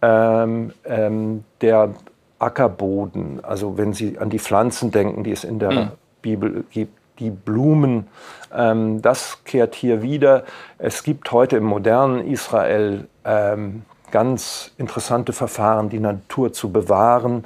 ähm, 0.00 0.72
ähm, 0.84 1.44
der 1.60 1.94
Ackerboden, 2.38 3.44
also 3.44 3.78
wenn 3.78 3.92
Sie 3.92 4.18
an 4.18 4.30
die 4.30 4.40
Pflanzen 4.40 4.90
denken, 4.90 5.22
die 5.22 5.30
es 5.30 5.44
in 5.44 5.58
der 5.58 5.70
mhm. 5.70 5.88
Bibel 6.22 6.64
gibt, 6.70 6.98
die 7.22 7.30
Blumen, 7.30 8.08
ähm, 8.52 9.00
das 9.00 9.44
kehrt 9.44 9.74
hier 9.74 10.02
wieder. 10.02 10.44
Es 10.78 11.02
gibt 11.02 11.30
heute 11.30 11.56
im 11.56 11.64
modernen 11.64 12.26
Israel 12.26 13.06
ähm, 13.24 13.82
ganz 14.10 14.72
interessante 14.76 15.32
Verfahren, 15.32 15.88
die 15.88 16.00
Natur 16.00 16.52
zu 16.52 16.72
bewahren, 16.72 17.44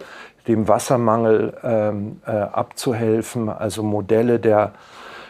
dem 0.49 0.67
Wassermangel 0.69 1.55
ähm, 1.63 2.21
äh, 2.27 2.31
abzuhelfen, 2.31 3.49
also 3.49 3.83
Modelle 3.83 4.39
der 4.39 4.73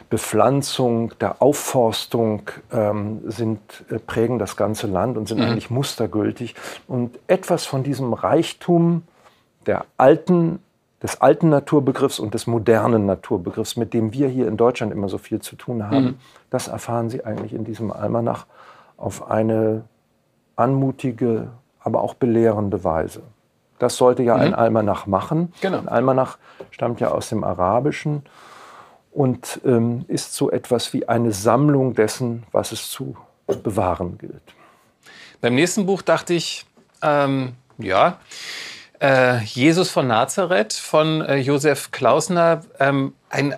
Bepflanzung, 0.09 1.13
der 1.19 1.43
Aufforstung 1.43 2.43
ähm, 2.73 3.23
sind, 3.27 3.61
äh, 3.91 3.99
prägen 3.99 4.39
das 4.39 4.57
ganze 4.57 4.87
Land 4.87 5.17
und 5.17 5.27
sind 5.27 5.39
mhm. 5.39 5.47
eigentlich 5.47 5.71
mustergültig. 5.71 6.55
Und 6.87 7.19
etwas 7.27 7.67
von 7.67 7.83
diesem 7.83 8.13
Reichtum 8.13 9.03
der 9.67 9.85
alten, 9.97 10.61
des 11.07 11.21
alten 11.21 11.51
Naturbegriffs 11.51 12.19
und 12.19 12.35
des 12.35 12.49
modernen 12.49 13.07
Naturbegriffs, 13.07 13.77
mit 13.77 13.95
dem 13.95 14.13
wir 14.13 14.27
hier 14.27 14.49
in 14.49 14.57
Deutschland 14.57 14.93
immer 14.93 15.09
so 15.09 15.19
viel 15.19 15.41
zu 15.41 15.55
tun 15.55 15.85
haben, 15.89 16.05
mhm. 16.05 16.15
das 16.51 16.67
erfahren 16.67 17.11
Sie 17.11 17.25
eigentlich 17.25 17.53
in 17.53 17.63
diesem 17.63 17.93
Almanach 17.93 18.47
auf 18.97 19.31
eine 19.31 19.85
anmutige, 20.57 21.47
aber 21.79 22.03
auch 22.03 22.15
belehrende 22.15 22.83
Weise. 22.83 23.23
Das 23.79 23.97
sollte 23.97 24.25
ja 24.25 24.35
mhm. 24.35 24.41
ein 24.41 24.55
Almanach 24.55 25.07
machen. 25.07 25.53
Genau. 25.61 25.79
Ein 25.79 25.89
Almanach 25.89 26.39
stammt 26.73 26.99
ja 26.99 27.13
aus 27.13 27.29
dem 27.29 27.45
Arabischen 27.45 28.25
und 29.13 29.61
ähm, 29.65 30.07
ist 30.09 30.35
so 30.35 30.51
etwas 30.51 30.93
wie 30.93 31.09
eine 31.09 31.31
Sammlung 31.31 31.95
dessen, 31.95 32.43
was 32.51 32.73
es 32.73 32.91
zu 32.91 33.17
bewahren 33.63 34.19
gilt. 34.19 34.43
Beim 35.41 35.55
nächsten 35.55 35.87
Buch 35.87 36.03
dachte 36.03 36.35
ich, 36.35 36.67
ähm, 37.01 37.53
ja, 37.79 38.19
äh, 39.01 39.39
Jesus 39.41 39.91
von 39.91 40.07
Nazareth 40.07 40.73
von 40.73 41.23
äh, 41.23 41.37
Josef 41.37 41.91
Klausner, 41.91 42.63
ähm, 42.79 43.13
ein 43.31 43.55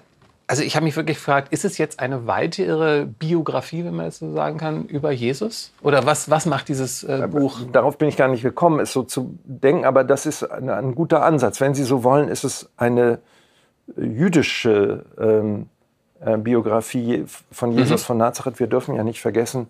also 0.50 0.62
ich 0.62 0.76
habe 0.76 0.84
mich 0.84 0.96
wirklich 0.96 1.18
gefragt, 1.18 1.52
ist 1.52 1.66
es 1.66 1.76
jetzt 1.76 2.00
eine 2.00 2.26
weitere 2.26 3.04
Biografie, 3.04 3.84
wenn 3.84 3.94
man 3.94 4.06
es 4.06 4.18
so 4.18 4.32
sagen 4.32 4.56
kann, 4.56 4.86
über 4.86 5.10
Jesus? 5.10 5.72
Oder 5.82 6.06
was, 6.06 6.30
was 6.30 6.46
macht 6.46 6.68
dieses 6.68 7.04
äh, 7.04 7.28
Buch? 7.30 7.60
Darauf 7.70 7.98
bin 7.98 8.08
ich 8.08 8.16
gar 8.16 8.28
nicht 8.28 8.42
gekommen, 8.42 8.80
es 8.80 8.94
so 8.94 9.02
zu 9.02 9.38
denken, 9.44 9.84
aber 9.84 10.04
das 10.04 10.24
ist 10.24 10.42
ein, 10.50 10.70
ein 10.70 10.94
guter 10.94 11.22
Ansatz. 11.22 11.60
Wenn 11.60 11.74
Sie 11.74 11.84
so 11.84 12.02
wollen, 12.02 12.28
ist 12.28 12.44
es 12.44 12.70
eine 12.78 13.18
jüdische 13.94 15.04
ähm, 15.20 15.68
äh, 16.20 16.38
Biografie 16.38 17.26
von 17.52 17.72
Jesus 17.72 18.02
mhm. 18.02 18.06
von 18.06 18.16
Nazareth. 18.16 18.58
Wir 18.58 18.68
dürfen 18.68 18.94
ja 18.94 19.04
nicht 19.04 19.20
vergessen, 19.20 19.68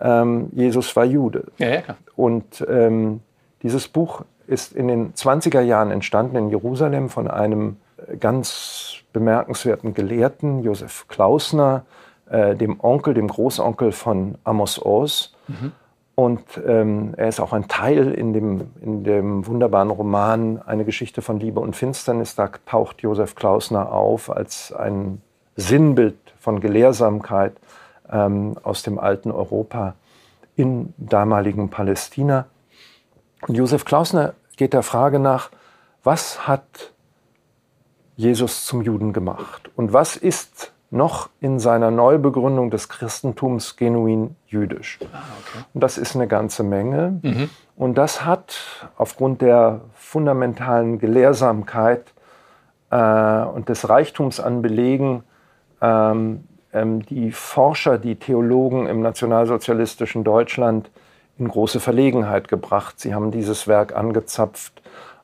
ähm, 0.00 0.48
Jesus 0.52 0.96
war 0.96 1.04
Jude. 1.04 1.44
Ja, 1.58 1.68
ja. 1.68 1.82
Und 2.16 2.64
ähm, 2.66 3.20
dieses 3.62 3.88
Buch 3.88 4.24
ist 4.46 4.72
in 4.72 4.88
den 4.88 5.14
20er 5.14 5.60
Jahren 5.60 5.90
entstanden 5.90 6.36
in 6.36 6.48
Jerusalem 6.50 7.08
von 7.08 7.28
einem 7.28 7.76
äh, 8.06 8.16
ganz 8.16 8.96
bemerkenswerten 9.12 9.94
Gelehrten, 9.94 10.62
Josef 10.62 11.06
Klausner, 11.08 11.84
äh, 12.28 12.54
dem 12.54 12.80
Onkel, 12.80 13.14
dem 13.14 13.28
Großonkel 13.28 13.92
von 13.92 14.36
Amos 14.44 14.84
Oz. 14.84 15.34
Mhm. 15.48 15.72
Und 16.16 16.42
ähm, 16.64 17.14
er 17.16 17.28
ist 17.28 17.40
auch 17.40 17.52
ein 17.52 17.66
Teil 17.66 18.12
in 18.12 18.32
dem, 18.32 18.70
in 18.80 19.02
dem 19.02 19.46
wunderbaren 19.46 19.90
Roman 19.90 20.62
Eine 20.64 20.84
Geschichte 20.84 21.22
von 21.22 21.40
Liebe 21.40 21.58
und 21.58 21.74
Finsternis. 21.74 22.36
Da 22.36 22.50
taucht 22.66 23.02
Josef 23.02 23.34
Klausner 23.34 23.90
auf 23.92 24.30
als 24.30 24.72
ein 24.72 25.20
Sinnbild 25.56 26.16
von 26.38 26.60
Gelehrsamkeit 26.60 27.54
ähm, 28.10 28.54
aus 28.62 28.82
dem 28.84 28.98
alten 28.98 29.32
Europa 29.32 29.94
in 30.56 30.94
damaligen 30.98 31.68
Palästina. 31.68 32.46
Und 33.46 33.54
Josef 33.54 33.84
Klausner 33.84 34.34
geht 34.56 34.72
der 34.72 34.82
Frage 34.82 35.18
nach, 35.18 35.50
was 36.02 36.46
hat 36.46 36.92
Jesus 38.16 38.64
zum 38.66 38.82
Juden 38.82 39.12
gemacht? 39.12 39.70
Und 39.74 39.92
was 39.92 40.16
ist 40.16 40.72
noch 40.94 41.28
in 41.40 41.58
seiner 41.58 41.90
Neubegründung 41.90 42.70
des 42.70 42.88
Christentums 42.88 43.76
genuin 43.76 44.36
jüdisch. 44.46 45.00
Ah, 45.12 45.18
okay. 45.40 45.64
Und 45.74 45.80
das 45.82 45.98
ist 45.98 46.14
eine 46.14 46.28
ganze 46.28 46.62
Menge. 46.62 47.18
Mhm. 47.20 47.50
Und 47.76 47.98
das 47.98 48.24
hat 48.24 48.88
aufgrund 48.96 49.42
der 49.42 49.80
fundamentalen 49.94 51.00
Gelehrsamkeit 51.00 52.12
äh, 52.90 52.96
und 53.42 53.68
des 53.68 53.88
Reichtums 53.88 54.38
an 54.38 54.62
Belegen 54.62 55.24
ähm, 55.82 56.44
ähm, 56.72 57.04
die 57.04 57.32
Forscher, 57.32 57.98
die 57.98 58.14
Theologen 58.14 58.86
im 58.86 59.00
nationalsozialistischen 59.00 60.22
Deutschland 60.22 60.90
in 61.38 61.48
große 61.48 61.80
Verlegenheit 61.80 62.48
gebracht. 62.48 63.00
Sie 63.00 63.14
haben 63.14 63.30
dieses 63.30 63.66
Werk 63.66 63.96
angezapft 63.96 64.82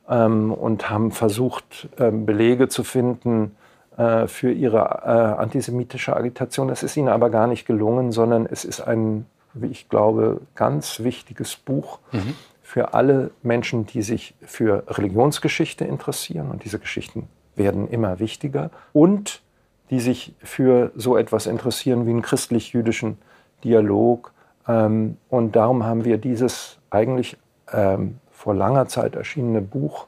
ähm, 0.08 0.52
und 0.52 0.90
haben 0.90 1.12
versucht, 1.12 1.88
ähm, 1.98 2.26
Belege 2.26 2.68
zu 2.68 2.84
finden, 2.84 3.56
äh, 3.96 4.26
für 4.26 4.50
ihre 4.52 4.78
äh, 4.78 5.40
antisemitische 5.40 6.16
Agitation. 6.16 6.68
Das 6.68 6.82
ist 6.82 6.96
ihnen 6.96 7.08
aber 7.08 7.30
gar 7.30 7.46
nicht 7.46 7.66
gelungen, 7.66 8.12
sondern 8.12 8.46
es 8.46 8.64
ist 8.64 8.80
ein, 8.80 9.26
wie 9.52 9.66
ich 9.66 9.88
glaube, 9.88 10.40
ganz 10.54 11.00
wichtiges 11.00 11.56
Buch 11.56 11.98
mhm. 12.12 12.34
für 12.62 12.94
alle 12.94 13.30
Menschen, 13.42 13.86
die 13.86 14.02
sich 14.02 14.34
für 14.42 14.84
Religionsgeschichte 14.88 15.84
interessieren. 15.84 16.50
Und 16.50 16.64
diese 16.64 16.78
Geschichten 16.78 17.28
werden 17.56 17.88
immer 17.88 18.18
wichtiger. 18.20 18.70
Und 18.92 19.42
die 19.90 20.00
sich 20.00 20.34
für 20.42 20.92
so 20.94 21.16
etwas 21.16 21.46
interessieren 21.46 22.06
wie 22.06 22.10
einen 22.10 22.22
christlich-jüdischen 22.22 23.18
Dialog. 23.64 24.32
Ähm, 24.68 25.16
und 25.28 25.56
darum 25.56 25.84
haben 25.84 26.04
wir 26.04 26.18
dieses 26.18 26.78
eigentlich 26.90 27.36
ähm, 27.72 28.18
vor 28.30 28.54
langer 28.54 28.88
Zeit 28.88 29.16
erschienene 29.16 29.60
Buch 29.60 30.06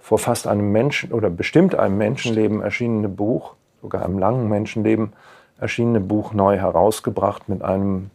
vor 0.00 0.18
fast 0.18 0.46
einem 0.46 0.72
Menschen 0.72 1.12
oder 1.12 1.28
bestimmt 1.28 1.74
einem 1.74 1.98
Menschenleben 1.98 2.62
erschienene 2.62 3.10
Buch, 3.10 3.54
sogar 3.82 4.04
einem 4.04 4.18
langen 4.18 4.48
Menschenleben 4.48 5.12
erschienene 5.60 6.00
Buch 6.00 6.32
neu 6.32 6.56
herausgebracht 6.56 7.48
mit 7.48 7.62
einem 7.62 8.10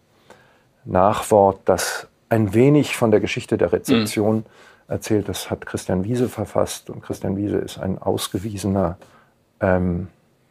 Nachwort, 0.85 1.59
das 1.65 2.07
ein 2.29 2.53
wenig 2.55 2.97
von 2.97 3.11
der 3.11 3.19
Geschichte 3.19 3.57
der 3.59 3.71
Rezeption 3.71 4.37
mhm. 4.37 4.43
erzählt. 4.87 5.29
Das 5.29 5.51
hat 5.51 5.67
Christian 5.67 6.03
Wiese 6.03 6.29
verfasst 6.29 6.89
und 6.89 7.03
Christian 7.03 7.37
Wiese 7.37 7.57
ist 7.57 7.77
ein 7.77 7.99
ausgewiesener 7.99 8.97
ähm, 9.59 10.07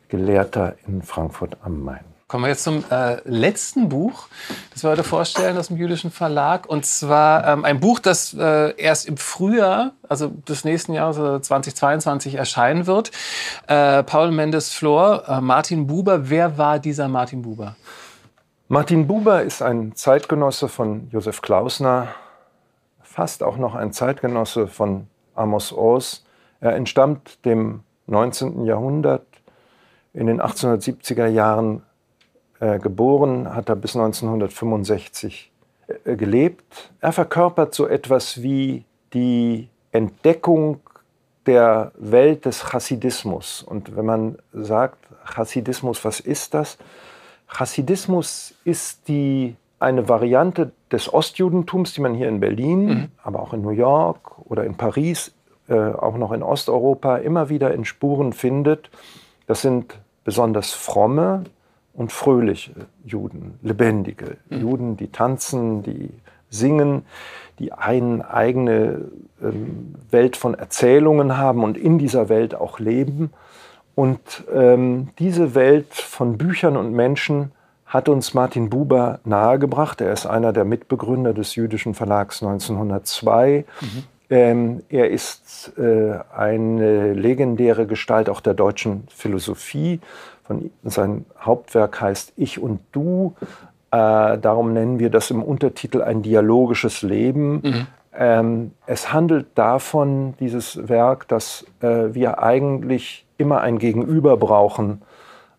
Gelehrter 0.08 0.76
in 0.86 1.02
Frankfurt 1.02 1.56
am 1.62 1.82
Main. 1.82 2.11
Kommen 2.32 2.44
wir 2.44 2.48
jetzt 2.48 2.64
zum 2.64 2.82
äh, 2.90 3.20
letzten 3.28 3.90
Buch, 3.90 4.26
das 4.72 4.82
wir 4.82 4.88
heute 4.88 5.04
vorstellen 5.04 5.58
aus 5.58 5.68
dem 5.68 5.76
jüdischen 5.76 6.10
Verlag. 6.10 6.66
Und 6.66 6.86
zwar 6.86 7.46
ähm, 7.46 7.66
ein 7.66 7.78
Buch, 7.78 7.98
das 7.98 8.32
äh, 8.32 8.74
erst 8.80 9.06
im 9.06 9.18
Frühjahr, 9.18 9.92
also 10.08 10.28
des 10.28 10.64
nächsten 10.64 10.94
Jahres, 10.94 11.18
also 11.18 11.38
2022, 11.38 12.36
erscheinen 12.36 12.86
wird. 12.86 13.10
Äh, 13.66 14.02
Paul 14.04 14.30
Mendes 14.30 14.72
Flor, 14.72 15.28
äh, 15.28 15.42
Martin 15.42 15.86
Buber. 15.86 16.30
Wer 16.30 16.56
war 16.56 16.78
dieser 16.78 17.06
Martin 17.06 17.42
Buber? 17.42 17.76
Martin 18.66 19.06
Buber 19.06 19.42
ist 19.42 19.60
ein 19.60 19.94
Zeitgenosse 19.94 20.68
von 20.68 21.10
Josef 21.10 21.42
Klausner, 21.42 22.08
fast 23.02 23.42
auch 23.42 23.58
noch 23.58 23.74
ein 23.74 23.92
Zeitgenosse 23.92 24.68
von 24.68 25.06
Amos 25.34 25.70
Oz. 25.70 26.24
Er 26.60 26.76
entstammt 26.76 27.44
dem 27.44 27.80
19. 28.06 28.64
Jahrhundert. 28.64 29.26
In 30.14 30.28
den 30.28 30.40
1870er 30.40 31.26
Jahren 31.26 31.82
äh, 32.62 32.78
geboren, 32.78 33.52
hat 33.52 33.68
er 33.68 33.74
bis 33.74 33.96
1965 33.96 35.50
äh, 36.04 36.14
gelebt. 36.14 36.92
Er 37.00 37.10
verkörpert 37.10 37.74
so 37.74 37.88
etwas 37.88 38.40
wie 38.40 38.84
die 39.12 39.68
Entdeckung 39.90 40.78
der 41.44 41.90
Welt 41.96 42.44
des 42.44 42.70
Chassidismus. 42.70 43.64
Und 43.64 43.96
wenn 43.96 44.06
man 44.06 44.38
sagt, 44.52 44.98
Chassidismus, 45.24 46.04
was 46.04 46.20
ist 46.20 46.54
das? 46.54 46.78
Chassidismus 47.48 48.54
ist 48.62 49.08
die, 49.08 49.56
eine 49.80 50.08
Variante 50.08 50.70
des 50.92 51.12
Ostjudentums, 51.12 51.94
die 51.94 52.00
man 52.00 52.14
hier 52.14 52.28
in 52.28 52.38
Berlin, 52.38 52.84
mhm. 52.84 53.08
aber 53.24 53.40
auch 53.40 53.54
in 53.54 53.62
New 53.62 53.70
York 53.70 54.38
oder 54.48 54.62
in 54.62 54.76
Paris, 54.76 55.34
äh, 55.66 55.74
auch 55.74 56.16
noch 56.16 56.30
in 56.30 56.44
Osteuropa 56.44 57.16
immer 57.16 57.48
wieder 57.48 57.74
in 57.74 57.84
Spuren 57.84 58.32
findet. 58.32 58.88
Das 59.48 59.62
sind 59.62 59.98
besonders 60.22 60.70
fromme, 60.70 61.42
und 61.94 62.12
fröhliche 62.12 62.72
Juden, 63.04 63.58
lebendige 63.62 64.36
mhm. 64.48 64.60
Juden, 64.60 64.96
die 64.96 65.08
tanzen, 65.08 65.82
die 65.82 66.10
singen, 66.48 67.04
die 67.58 67.72
eine 67.72 68.28
eigene 68.28 69.10
ähm, 69.42 69.94
Welt 70.10 70.36
von 70.36 70.54
Erzählungen 70.54 71.36
haben 71.36 71.64
und 71.64 71.76
in 71.76 71.98
dieser 71.98 72.28
Welt 72.28 72.54
auch 72.54 72.78
leben. 72.78 73.30
Und 73.94 74.44
ähm, 74.52 75.08
diese 75.18 75.54
Welt 75.54 75.92
von 75.92 76.38
Büchern 76.38 76.76
und 76.76 76.92
Menschen 76.92 77.52
hat 77.86 78.08
uns 78.08 78.32
Martin 78.32 78.70
Buber 78.70 79.20
nahegebracht. 79.24 80.00
Er 80.00 80.12
ist 80.12 80.24
einer 80.24 80.54
der 80.54 80.64
Mitbegründer 80.64 81.34
des 81.34 81.56
jüdischen 81.56 81.92
Verlags 81.92 82.42
1902. 82.42 83.66
Mhm. 83.80 84.04
Ähm, 84.32 84.82
er 84.88 85.10
ist 85.10 85.74
äh, 85.76 86.14
eine 86.34 87.12
legendäre 87.12 87.86
Gestalt 87.86 88.30
auch 88.30 88.40
der 88.40 88.54
deutschen 88.54 89.06
Philosophie. 89.14 90.00
Von, 90.44 90.70
sein 90.84 91.26
Hauptwerk 91.38 92.00
heißt 92.00 92.32
Ich 92.36 92.58
und 92.58 92.80
Du. 92.92 93.34
Äh, 93.90 94.38
darum 94.38 94.72
nennen 94.72 94.98
wir 94.98 95.10
das 95.10 95.30
im 95.30 95.42
Untertitel 95.42 96.00
ein 96.00 96.22
dialogisches 96.22 97.02
Leben. 97.02 97.60
Mhm. 97.62 97.86
Ähm, 98.14 98.70
es 98.86 99.12
handelt 99.12 99.48
davon, 99.54 100.32
dieses 100.40 100.88
Werk, 100.88 101.28
dass 101.28 101.66
äh, 101.82 102.14
wir 102.14 102.42
eigentlich 102.42 103.26
immer 103.36 103.60
ein 103.60 103.78
Gegenüber 103.78 104.38
brauchen, 104.38 105.02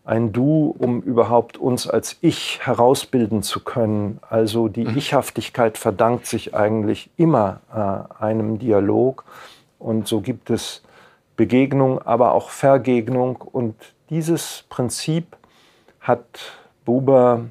ein 0.04 0.32
Du, 0.32 0.74
um 0.78 1.00
überhaupt 1.00 1.56
uns 1.56 1.88
als 1.88 2.18
Ich 2.20 2.60
herausbilden 2.62 3.42
zu 3.42 3.60
können. 3.60 4.20
Also 4.28 4.68
die 4.68 4.84
mhm. 4.84 4.98
Ichhaftigkeit 4.98 5.78
verdankt 5.78 6.26
sich 6.26 6.54
eigentlich 6.54 7.10
immer 7.16 7.60
äh, 7.72 8.22
einem 8.22 8.58
Dialog. 8.58 9.24
Und 9.78 10.06
so 10.06 10.20
gibt 10.20 10.50
es 10.50 10.82
Begegnung, 11.36 12.00
aber 12.02 12.32
auch 12.32 12.50
Vergegnung. 12.50 13.36
Und 13.36 13.74
dieses 14.10 14.64
Prinzip 14.68 15.36
hat 16.00 16.52
Buber 16.84 17.46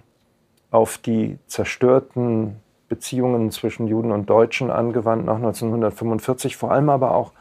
auf 0.69 0.99
die 0.99 1.39
zerstörten 1.47 2.57
Beziehungen 2.87 3.49
zwischen 3.49 3.87
Juden 3.87 4.11
und 4.11 4.29
Deutschen 4.29 4.69
angewandt 4.69 5.25
nach 5.25 5.37
1945, 5.37 6.55
vor 6.55 6.71
allem 6.71 6.89
aber 6.89 7.15
auch 7.15 7.31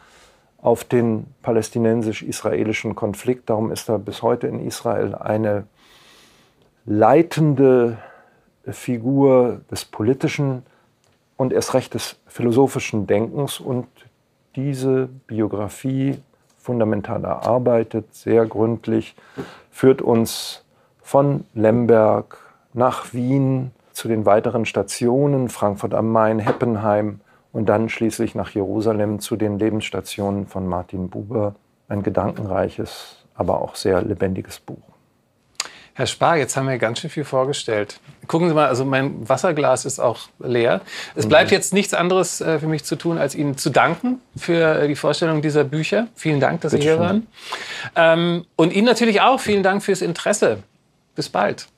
auf 0.62 0.84
den 0.84 1.26
palästinensisch-israelischen 1.42 2.94
Konflikt. 2.94 3.50
Darum 3.50 3.70
ist 3.70 3.90
er 3.90 3.98
bis 3.98 4.22
heute 4.22 4.46
in 4.46 4.64
Israel 4.64 5.14
eine 5.16 5.64
leitende 6.86 7.98
Figur 8.68 9.60
des 9.70 9.84
politischen 9.84 10.62
und 11.36 11.52
erst 11.52 11.74
recht 11.74 11.94
des 11.94 12.16
philosophischen 12.28 13.08
Denkens. 13.08 13.58
Und 13.58 13.88
diese 14.54 15.08
Biografie, 15.26 16.18
fundamental 16.58 17.24
erarbeitet, 17.24 18.14
sehr 18.14 18.46
gründlich, 18.46 19.16
führt 19.70 20.00
uns 20.00 20.64
von 21.00 21.44
Lemberg 21.54 22.38
nach 22.72 23.12
Wien 23.12 23.72
zu 23.90 24.06
den 24.06 24.24
weiteren 24.26 24.64
Stationen, 24.64 25.48
Frankfurt 25.48 25.92
am 25.92 26.12
Main, 26.12 26.38
Heppenheim, 26.38 27.20
und 27.52 27.66
dann 27.66 27.88
schließlich 27.88 28.34
nach 28.34 28.50
Jerusalem 28.50 29.20
zu 29.20 29.36
den 29.36 29.58
Lebensstationen 29.58 30.46
von 30.46 30.66
Martin 30.66 31.08
Buber. 31.08 31.54
Ein 31.88 32.02
gedankenreiches, 32.02 33.16
aber 33.34 33.60
auch 33.60 33.74
sehr 33.74 34.02
lebendiges 34.02 34.60
Buch. 34.60 34.78
Herr 35.94 36.06
Spar, 36.06 36.38
jetzt 36.38 36.56
haben 36.56 36.68
wir 36.68 36.78
ganz 36.78 37.00
schön 37.00 37.10
viel 37.10 37.24
vorgestellt. 37.24 38.00
Gucken 38.26 38.48
Sie 38.48 38.54
mal, 38.54 38.66
also 38.66 38.86
mein 38.86 39.28
Wasserglas 39.28 39.84
ist 39.84 39.98
auch 39.98 40.20
leer. 40.38 40.80
Es 41.14 41.28
bleibt 41.28 41.50
mhm. 41.50 41.56
jetzt 41.56 41.74
nichts 41.74 41.92
anderes 41.92 42.40
äh, 42.40 42.58
für 42.58 42.66
mich 42.66 42.84
zu 42.84 42.96
tun, 42.96 43.18
als 43.18 43.34
Ihnen 43.34 43.58
zu 43.58 43.68
danken 43.68 44.22
für 44.34 44.80
äh, 44.80 44.88
die 44.88 44.96
Vorstellung 44.96 45.42
dieser 45.42 45.64
Bücher. 45.64 46.08
Vielen 46.14 46.40
Dank, 46.40 46.62
dass 46.62 46.72
Bitte 46.72 46.82
Sie 46.82 46.88
hier 46.88 46.96
schön. 46.96 47.04
waren. 47.04 47.26
Ähm, 47.94 48.46
und 48.56 48.72
Ihnen 48.72 48.86
natürlich 48.86 49.20
auch 49.20 49.38
vielen 49.38 49.62
Dank 49.62 49.82
fürs 49.82 50.00
Interesse. 50.00 50.62
Bis 51.14 51.28
bald. 51.28 51.68